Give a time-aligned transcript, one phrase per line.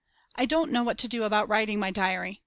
[0.35, 2.39] I don't know what to do about writing my diary.